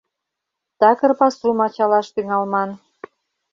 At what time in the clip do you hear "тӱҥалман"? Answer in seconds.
2.15-2.69